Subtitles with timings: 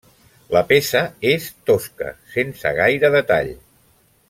[0.55, 1.01] La peça
[1.33, 3.55] és tosca, sense gaire detall.